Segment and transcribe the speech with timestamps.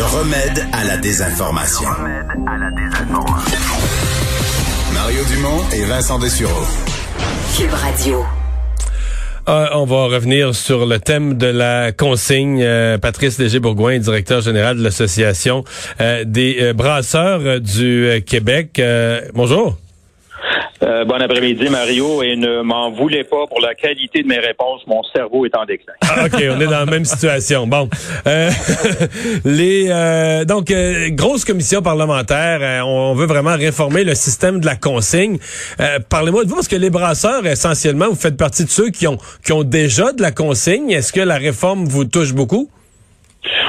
[0.00, 1.90] Le remède à la désinformation.
[4.94, 6.64] Mario Dumont et Vincent Dessureau.
[7.54, 8.24] Cube Radio.
[9.50, 12.62] Euh, on va revenir sur le thème de la consigne.
[12.62, 15.64] Euh, Patrice Léger-Bourgoin, directeur général de l'Association
[16.00, 18.80] euh, des brasseurs du Québec.
[19.34, 19.76] bonjour.
[20.82, 24.80] Euh, bon après-midi, Mario, et ne m'en voulez pas pour la qualité de mes réponses.
[24.86, 25.92] Mon cerveau est en déclin.
[26.02, 27.66] Ah, OK, on est dans la même situation.
[27.66, 27.88] Bon.
[28.26, 28.50] Euh,
[29.44, 30.72] les euh, Donc,
[31.10, 32.84] grosse commission parlementaire.
[32.86, 35.38] On, veut vraiment réformer le système de la consigne.
[36.08, 39.18] Parlez-moi de vous, parce que les brasseurs, essentiellement, vous faites partie de ceux qui ont,
[39.44, 40.90] qui ont déjà de la consigne.
[40.90, 42.70] Est-ce que la réforme vous touche beaucoup?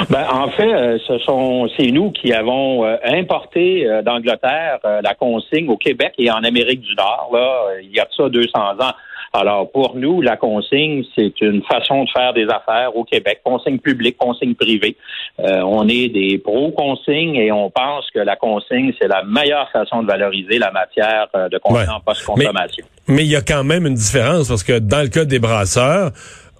[0.09, 5.13] Ben, en fait, euh, ce sont c'est nous qui avons euh, importé euh, d'Angleterre la
[5.13, 7.29] consigne au Québec et en Amérique du Nord.
[7.33, 8.93] Là, il y a de ça 200 ans.
[9.33, 13.39] Alors, pour nous, la consigne, c'est une façon de faire des affaires au Québec.
[13.45, 14.97] Consigne publique, consigne privée.
[15.39, 20.07] on est des pro-consignes et on pense que la consigne, c'est la meilleure façon de
[20.07, 22.85] valoriser la matière de consommation post-consommation.
[23.07, 26.11] Mais il y a quand même une différence parce que dans le cas des brasseurs,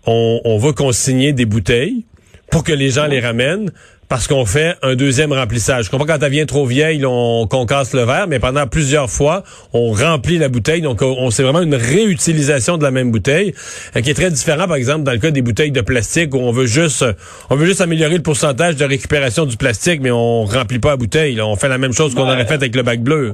[0.07, 2.05] on, on va consigner des bouteilles
[2.51, 3.71] pour que les gens les ramènent
[4.11, 5.85] parce qu'on fait un deuxième remplissage.
[5.85, 9.43] Je comprends quand elle vient trop vieille, on concasse le verre, mais pendant plusieurs fois,
[9.71, 10.81] on remplit la bouteille.
[10.81, 13.53] Donc, on, c'est vraiment une réutilisation de la même bouteille,
[13.95, 16.39] euh, qui est très différent, par exemple, dans le cas des bouteilles de plastique où
[16.39, 17.05] on veut juste,
[17.49, 20.97] on veut juste améliorer le pourcentage de récupération du plastique, mais on remplit pas la
[20.97, 21.39] bouteille.
[21.39, 23.31] On fait la même chose qu'on aurait fait avec le bac bleu.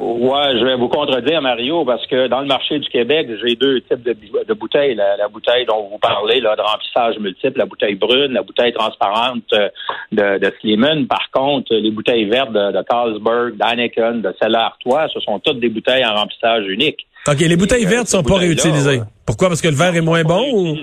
[0.00, 3.80] Ouais, je vais vous contredire, Mario, parce que dans le marché du Québec, j'ai deux
[3.82, 4.94] types de, bouteilles.
[4.94, 9.52] La, bouteille dont vous parlez, là, de remplissage multiple, la bouteille brune, la bouteille transparente
[10.18, 15.20] euh, de, de Par contre, les bouteilles vertes de, Carlsberg, d'Heineken, de Cellar Artois, ce
[15.20, 17.06] sont toutes des bouteilles en remplissage unique.
[17.26, 19.00] OK, les bouteilles vertes ne sont pas réutilisées.
[19.26, 19.48] Pourquoi?
[19.48, 20.76] Parce que le verre est moins bon ou?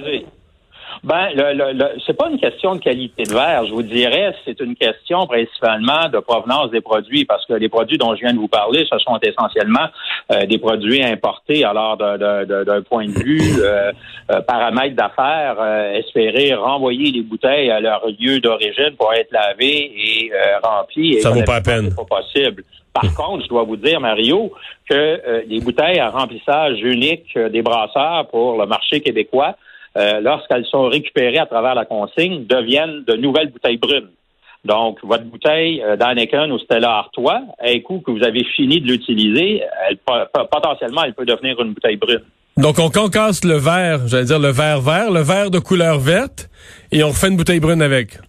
[1.03, 4.59] Ben, le, le, c'est pas une question de qualité de verre, je vous dirais, c'est
[4.59, 8.38] une question principalement de provenance des produits, parce que les produits dont je viens de
[8.38, 9.88] vous parler, ce sont essentiellement
[10.31, 11.65] euh, des produits importés.
[11.65, 13.92] Alors, d'un point de vue euh,
[14.31, 15.58] euh, paramètre d'affaires,
[15.95, 20.31] espérer renvoyer les bouteilles à leur lieu d'origine pour être lavées et
[20.61, 21.89] remplies, ça vaut pas la peine.
[21.89, 22.64] C'est pas possible.
[22.93, 23.14] Par hum.
[23.15, 24.53] contre, je dois vous dire, Mario,
[24.87, 29.55] que les bouteilles à remplissage unique des brasseurs pour le marché québécois
[29.97, 34.09] euh, lorsqu'elles sont récupérées à travers la consigne, deviennent de nouvelles bouteilles brunes.
[34.63, 38.79] Donc, votre bouteille euh, d'Anneken ou Stella Artois, à un coup que vous avez fini
[38.79, 39.97] de l'utiliser, elle,
[40.52, 42.21] potentiellement, elle peut devenir une bouteille brune.
[42.57, 46.49] Donc, on concasse le verre, j'allais dire le verre vert, le verre de couleur verte,
[46.91, 48.19] et on refait une bouteille brune avec.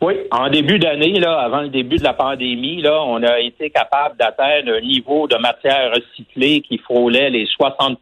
[0.00, 3.70] Oui, en début d'année, là, avant le début de la pandémie, là, on a été
[3.70, 7.98] capable d'atteindre un niveau de matière recyclée qui frôlait les 60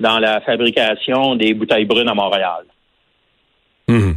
[0.00, 2.64] dans la fabrication des bouteilles brunes à Montréal.
[3.88, 4.16] Mhm.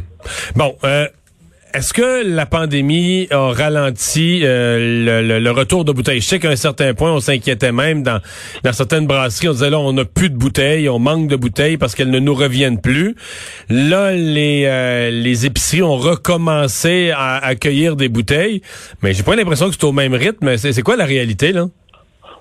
[0.56, 1.06] Bon, euh,
[1.74, 6.20] est-ce que la pandémie a ralenti euh, le, retour de bouteilles?
[6.20, 8.20] Je sais qu'à un certain point, on s'inquiétait même dans,
[8.64, 9.50] dans certaines brasseries.
[9.50, 12.18] On disait là, on n'a plus de bouteilles, on manque de bouteilles parce qu'elles ne
[12.20, 13.16] nous reviennent plus.
[13.68, 18.62] Là, les, euh, les épiceries ont recommencé à accueillir des bouteilles,
[19.02, 20.56] mais j'ai pas l'impression que c'est au même rythme.
[20.56, 21.66] C'est quoi la réalité, là?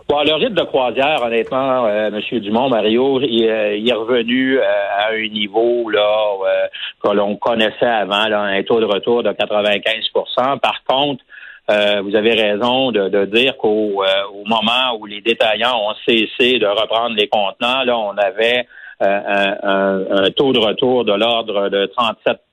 [0.10, 2.40] Bon, le rythme de croisière, honnêtement, euh, M.
[2.40, 6.68] Dumont, Mario, il, euh, est revenu euh, à un niveau là euh,
[7.04, 11.26] que l'on connaissait avant, là, un taux de retour de 95% Par contre,
[11.70, 16.66] vous avez raison de, de dire qu'au au moment où les détaillants ont cessé de
[16.66, 18.66] reprendre les contenants, là, on avait
[19.02, 21.92] un, un, taux de retour de l'ordre de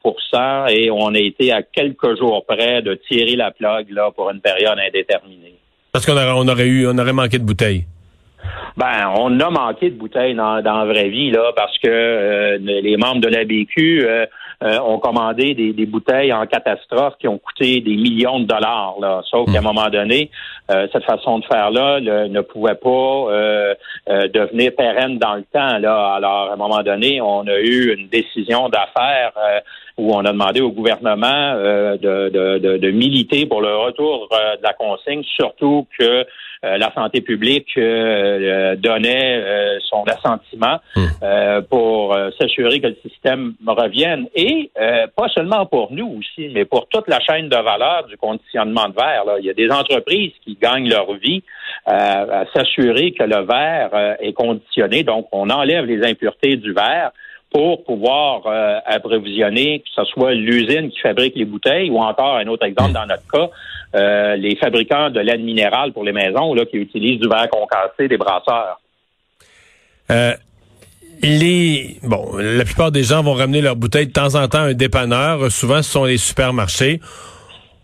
[0.04, 4.30] 37% et on a été à quelques jours près de tirer la plug là, pour
[4.30, 5.54] une période indéterminée.
[5.94, 7.84] Parce qu'on aurait, on aurait eu, on aurait manqué de bouteilles.
[8.76, 12.58] Ben, on a manqué de bouteilles dans, dans la vraie vie, là, parce que euh,
[12.58, 14.26] les membres de la BQ euh,
[14.64, 18.96] euh, ont commandé des, des, bouteilles en catastrophe qui ont coûté des millions de dollars,
[19.00, 19.22] là.
[19.30, 19.64] Sauf qu'à un hmm.
[19.64, 20.32] moment donné,
[20.68, 23.76] cette façon de faire-là ne pouvait pas
[24.08, 26.14] devenir pérenne dans le temps, là.
[26.14, 29.32] Alors, à un moment donné, on a eu une décision d'affaires
[29.96, 34.72] où on a demandé au gouvernement de, de, de, militer pour le retour de la
[34.72, 36.26] consigne, surtout que
[36.64, 39.42] euh, la santé publique euh, euh, donnait
[39.80, 41.62] son assentiment hmm.
[41.68, 44.70] pour s'assurer que le système revienne et
[45.16, 48.94] pas seulement pour nous aussi, mais pour toute la chaîne de valeur du conditionnement de
[48.94, 49.24] verre.
[49.26, 49.36] Là.
[49.38, 51.42] Il y a des entreprises qui gagnent leur vie
[51.86, 57.10] à s'assurer que le verre est conditionné, donc on enlève les impuretés du verre
[57.54, 62.48] pour pouvoir euh, approvisionner, que ce soit l'usine qui fabrique les bouteilles ou encore un
[62.48, 63.48] autre exemple dans notre cas,
[63.94, 68.08] euh, les fabricants de laine minérale pour les maisons là, qui utilisent du verre concassé
[68.08, 68.80] des brasseurs.
[70.10, 70.32] Euh,
[71.22, 74.70] les bon, la plupart des gens vont ramener leurs bouteilles de temps en temps à
[74.70, 75.52] un dépanneur.
[75.52, 77.00] Souvent, ce sont les supermarchés.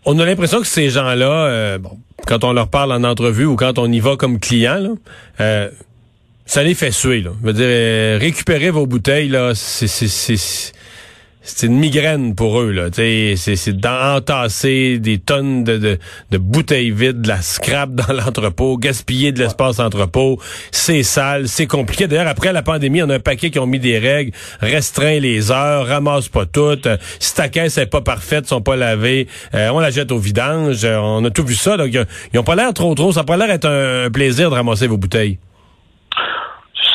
[0.05, 1.97] on a l'impression que ces gens-là, euh, bon,
[2.27, 4.89] quand on leur parle en entrevue ou quand on y va comme client, là,
[5.39, 5.69] euh,
[6.51, 7.21] ça les fait suer.
[7.21, 7.31] Là.
[7.45, 12.89] Je dire, euh, récupérer vos bouteilles, là, c'est c'est une migraine pour eux là.
[12.91, 19.31] C'est c'est d'entasser des tonnes de, de, bouteilles vides, de la scrap dans l'entrepôt, gaspiller
[19.31, 20.41] de l'espace entrepôt.
[20.71, 22.07] C'est sale, c'est compliqué.
[22.07, 25.51] D'ailleurs, après la pandémie, on a un paquet qui ont mis des règles, restreint les
[25.51, 26.85] heures, ramasse pas toutes.
[26.85, 30.19] Euh, si ta caisse est pas parfaite, sont pas lavées, euh, on la jette au
[30.19, 30.83] vidange.
[30.83, 31.77] Euh, on a tout vu ça.
[31.77, 31.97] Donc,
[32.33, 33.13] ils ont pas l'air trop trop.
[33.13, 35.39] Ça a pas l'air être un plaisir de ramasser vos bouteilles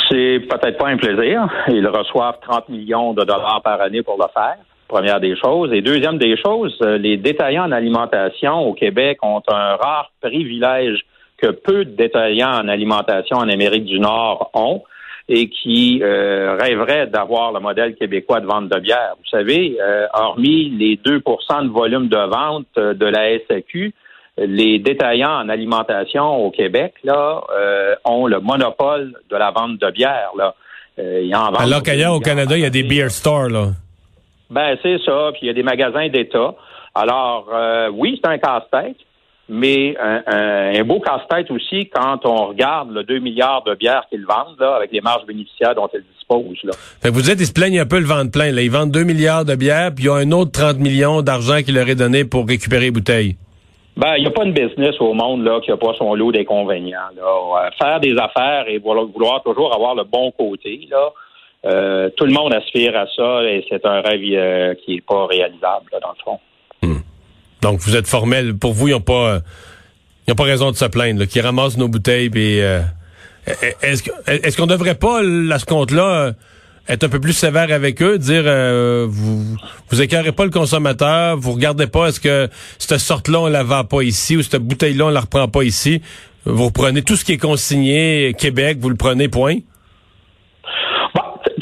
[0.08, 1.48] c'est peut-être pas un plaisir.
[1.68, 4.56] Ils reçoivent 30 millions de dollars par année pour le faire.
[4.88, 5.72] Première des choses.
[5.72, 11.00] Et deuxième des choses, euh, les détaillants en alimentation au Québec ont un rare privilège
[11.38, 14.82] que peu de détaillants en alimentation en Amérique du Nord ont
[15.28, 19.14] et qui euh, rêveraient d'avoir le modèle québécois de vente de bière.
[19.18, 23.92] Vous savez, euh, hormis les 2% de volume de vente de la SAQ,
[24.38, 29.90] les détaillants en alimentation au Québec là euh, ont le monopole de la vente de
[29.90, 30.54] bière là.
[30.98, 33.68] Euh, Alors qu'ailleurs au Canada, il y a des beer stores là.
[34.48, 36.54] Ben c'est ça, puis il y a des magasins d'État.
[36.94, 38.96] Alors euh, oui, c'est un casse-tête,
[39.48, 44.58] mais un, beau casse-tête aussi quand on regarde le 2 milliards de bières qu'ils vendent
[44.58, 46.62] là, avec les marges bénéficiaires dont ils disposent.
[46.64, 46.72] Là.
[47.02, 48.50] Fait que vous dites, ils se plaignent un peu le ventre plein.
[48.52, 48.62] Là.
[48.62, 51.62] Ils vendent 2 milliards de bières, puis il y a un autre 30 millions d'argent
[51.62, 53.36] qui leur est donné pour récupérer les bouteilles.
[53.96, 56.30] Ben, il n'y a pas une business au monde là qui n'a pas son lot
[56.30, 56.98] d'inconvénients.
[57.16, 57.70] Là.
[57.80, 61.12] faire des affaires et vouloir, toujours avoir le bon côté, là,
[61.64, 65.26] euh, tout le monde aspire à ça et c'est un rêve euh, qui n'est pas
[65.26, 66.38] réalisable dans le fond.
[66.82, 67.00] Hmm.
[67.62, 68.56] Donc vous êtes formel.
[68.56, 69.38] Pour vous, ils n'ont pas,
[70.28, 71.24] ils pas raison de se plaindre.
[71.24, 72.30] Qui ramassent nos bouteilles.
[72.36, 72.80] Et, euh,
[73.82, 76.32] est-ce, est-ce qu'on devrait pas, à ce compte-là,
[76.88, 79.56] être un peu plus sévère avec eux, dire euh, vous
[79.90, 82.48] vous écœurez pas le consommateur, vous regardez pas est-ce que
[82.78, 86.02] cette sorte-là on la vend pas ici ou cette bouteille-là on la reprend pas ici.
[86.44, 89.56] Vous prenez tout ce qui est consigné Québec, vous le prenez point.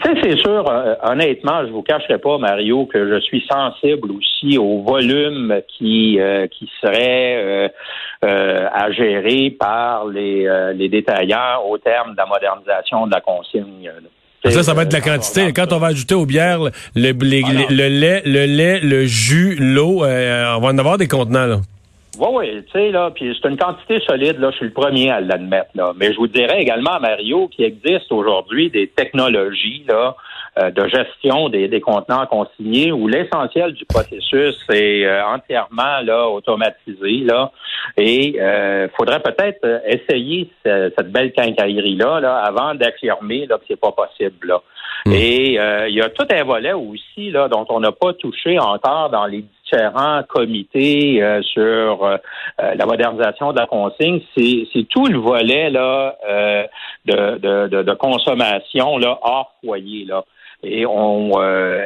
[0.03, 4.11] Tu sais, c'est sûr, euh, honnêtement, je vous cacherai pas, Mario, que je suis sensible
[4.13, 7.73] aussi au volume qui euh, qui serait
[8.23, 13.91] à gérer par les, les détaillants au terme de la modernisation de la consigne.
[14.51, 15.53] Ça, ça va être de la quantité.
[15.53, 16.61] Quand on va ajouter aux bières
[16.95, 21.47] le, le lait, le lait, le jus, l'eau, euh, on va en avoir des contenants,
[21.47, 21.61] là.
[22.19, 25.11] Oui, oui, tu sais, là, puis c'est une quantité solide, là, je suis le premier
[25.11, 25.93] à l'admettre, là.
[25.97, 30.15] Mais je vous dirais également, Mario, qu'il existe aujourd'hui des technologies, là,
[30.57, 36.29] euh, de gestion des, des contenants consignés où l'essentiel du processus est euh, entièrement là
[36.29, 37.51] automatisé là
[37.97, 43.81] et euh, faudrait peut-être essayer cette belle quincaillerie là là avant d'affirmer là que c'est
[43.81, 44.63] pas possible là.
[45.07, 45.13] Hmm.
[45.13, 45.55] Et
[45.89, 49.27] il y a tout un volet aussi là dont on n'a pas touché encore dans
[49.27, 52.19] les différents comités sur
[52.59, 56.17] la modernisation de la consigne, c'est tout le volet là
[57.05, 60.25] de, de, de, de, consommation là hors foyer là.
[60.65, 61.85] Et on, euh,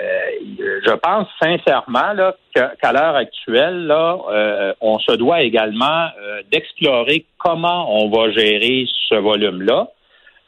[0.87, 7.25] je pense sincèrement là, qu'à l'heure actuelle, là, euh, on se doit également euh, d'explorer
[7.39, 9.89] comment on va gérer ce volume-là.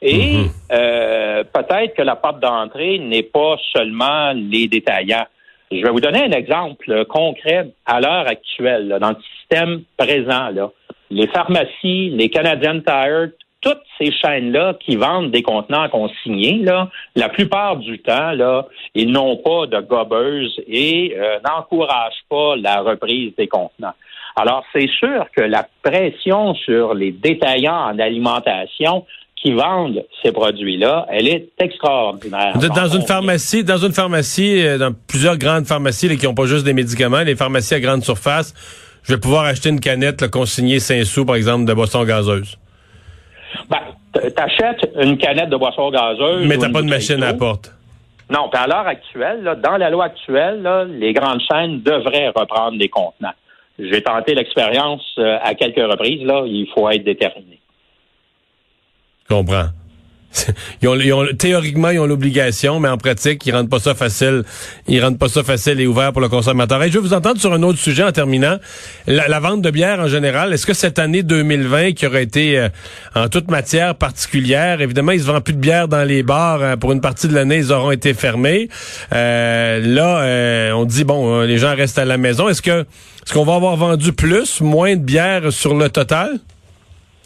[0.01, 1.43] Et mm-hmm.
[1.53, 5.27] peut-être que la porte d'entrée n'est pas seulement les détaillants.
[5.71, 10.49] Je vais vous donner un exemple concret à l'heure actuelle, dans le système présent.
[10.49, 10.71] Là.
[11.11, 13.29] Les pharmacies, les Canadian Tire,
[13.61, 18.65] toutes ces chaînes-là qui vendent des contenants consignés, là, la plupart du temps, là,
[18.95, 23.93] ils n'ont pas de gobeuses et euh, n'encouragent pas la reprise des contenants.
[24.35, 31.07] Alors, c'est sûr que la pression sur les détaillants en alimentation qui vendent ces produits-là,
[31.09, 32.57] elle est extraordinaire.
[32.57, 36.63] Dans une pharmacie, dans une pharmacie, euh, dans plusieurs grandes pharmacies qui n'ont pas juste
[36.63, 38.53] des médicaments, les pharmacies à grande surface,
[39.03, 42.57] je vais pouvoir acheter une canette consignée 5 sous, par exemple, de boisson gazeuse.
[43.71, 46.45] Ben, t'achètes une canette de boisson gazeuse.
[46.45, 47.73] Mais t'as pas de machine à porte.
[48.29, 50.65] Non, puis à l'heure actuelle, dans la loi actuelle,
[50.99, 53.33] les grandes chaînes devraient reprendre des contenants.
[53.79, 57.59] J'ai tenté l'expérience euh, à quelques reprises, là, il faut être déterminé.
[59.29, 59.67] Je comprends.
[61.37, 64.43] Théoriquement, ils ont l'obligation, mais en pratique, ils rendent pas ça facile.
[64.87, 66.81] Ils rendent pas ça facile et ouvert pour le consommateur.
[66.83, 68.57] Et je vais vous entendre sur un autre sujet en terminant.
[69.07, 72.69] La, vente de bière en général, est-ce que cette année 2020, qui aurait été euh,
[73.15, 76.61] en toute matière particulière, évidemment, ils se vendent plus de bière dans les bars.
[76.61, 78.69] Hein, pour une partie de l'année, ils auront été fermés.
[79.13, 82.49] Euh, là, euh, on dit, bon, les gens restent à la maison.
[82.49, 82.85] Est-ce que
[83.23, 86.39] est-ce qu'on va avoir vendu plus, moins de bière sur le total?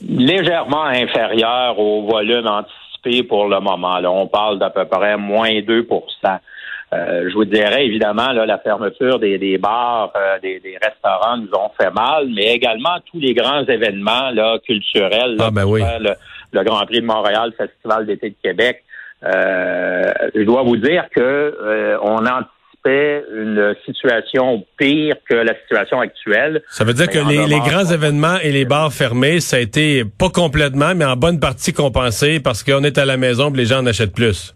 [0.08, 2.85] Légèrement inférieur au volume anticipé
[3.24, 4.00] pour le moment.
[4.00, 5.88] Là, on parle d'à peu près moins 2
[6.94, 11.70] je vous dirais évidemment là, la fermeture des, des bars, des, des, restaurants nous ont
[11.78, 15.82] fait mal, mais également tous les grands événements là, culturels, ah, ben oui.
[16.00, 18.84] le, Grand Prix de Montréal, le Festival d'été de Québec.
[19.24, 22.26] je dois vous dire que on
[22.86, 26.62] une situation pire que la situation actuelle.
[26.70, 30.30] Ça veut dire que les, grands événements et les bars fermés, ça a été pas
[30.30, 33.80] complètement, mais en bonne partie compensé parce qu'on est à la maison et les gens
[33.80, 34.56] en achètent plus.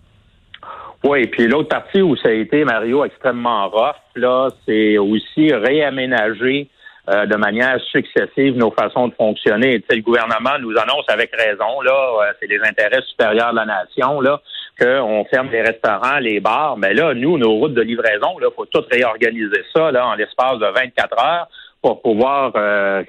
[1.03, 6.67] Oui, puis l'autre partie où ça a été, Mario, extrêmement rough, là, c'est aussi réaménager
[7.09, 9.81] euh, de manière successive nos façons de fonctionner.
[9.89, 14.19] le gouvernement nous annonce avec raison, là, euh, c'est les intérêts supérieurs de la nation,
[14.19, 14.41] là,
[14.79, 16.77] qu'on ferme les restaurants, les bars.
[16.77, 20.59] Mais là, nous, nos routes de livraison, il faut tout réorganiser ça là, en l'espace
[20.59, 21.47] de 24 heures
[21.81, 23.03] pour pouvoir euh,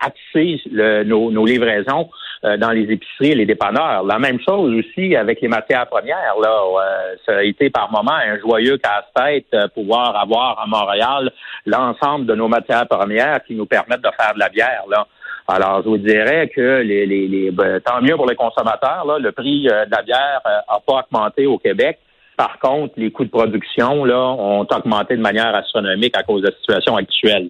[0.00, 0.60] axer
[1.06, 2.08] nos, livraisons
[2.44, 4.04] euh, dans les épiceries et les dépanneurs.
[4.04, 6.36] La même chose aussi avec les matières premières.
[6.40, 11.32] Là, euh, ça a été par moment un joyeux casse-tête euh, pouvoir avoir à Montréal
[11.66, 14.84] l'ensemble de nos matières premières qui nous permettent de faire de la bière.
[14.88, 15.08] Là.
[15.50, 19.06] Alors, je vous dirais que les, les, les ben, tant mieux pour les consommateurs.
[19.06, 21.98] Là, le prix euh, de la bière n'a euh, pas augmenté au Québec.
[22.36, 26.48] Par contre, les coûts de production là ont augmenté de manière astronomique à cause de
[26.48, 27.48] la situation actuelle.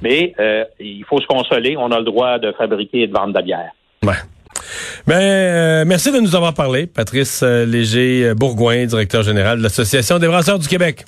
[0.00, 1.76] Mais euh, il faut se consoler.
[1.76, 3.70] On a le droit de fabriquer et de vendre de la bière.
[4.04, 4.14] Ouais.
[5.06, 10.68] Ben, merci de nous avoir parlé, Patrice Léger-Bourgoin, directeur général de l'Association des brasseurs du
[10.68, 11.04] Québec.